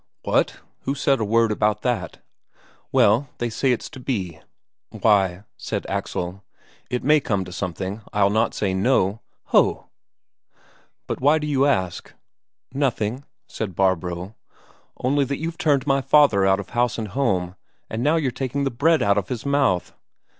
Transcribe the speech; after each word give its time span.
"What? 0.23 0.61
Who 0.85 0.95
said 0.95 1.19
a 1.19 1.23
word 1.23 1.51
about 1.51 1.83
that?" 1.83 2.23
"Well, 2.91 3.29
they 3.37 3.51
say 3.51 3.71
it's 3.71 3.87
to 3.91 3.99
be." 3.99 4.39
"Why," 4.89 5.43
said 5.57 5.85
Axel, 5.87 6.43
"it 6.89 7.03
may 7.03 7.19
come 7.19 7.45
to 7.45 7.51
something; 7.51 8.01
I'll 8.11 8.31
not 8.31 8.55
say 8.55 8.73
no." 8.73 9.19
"Ho!" 9.53 9.89
But 11.05 11.21
why 11.21 11.37
d'you 11.37 11.67
ask?" 11.67 12.15
"Nothing," 12.73 13.25
said 13.45 13.75
Barbro; 13.75 14.33
"only 14.97 15.23
that 15.25 15.37
you've 15.37 15.59
turned 15.59 15.85
my 15.85 16.01
father 16.01 16.47
out 16.47 16.59
of 16.59 16.69
house 16.71 16.97
and 16.97 17.09
home, 17.09 17.53
and 17.87 18.01
now 18.01 18.15
you're 18.15 18.31
taking 18.31 18.63
the 18.63 18.71
bread 18.71 19.03
out 19.03 19.19
of 19.19 19.29
his 19.29 19.45
mouth." 19.45 19.93